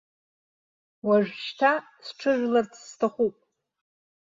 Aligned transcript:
Уажәшьҭа 1.07 1.71
сҽыжәларц 2.05 2.71
сҭахуп! 2.87 3.35